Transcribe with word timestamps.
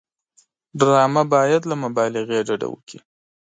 ډرامه 0.79 1.23
باید 1.33 1.61
له 1.71 1.75
مبالغې 1.83 2.39
ډډه 2.47 2.67
وکړي 2.69 2.99